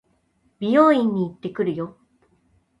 [0.59, 1.95] 美容院に行ってくるよ。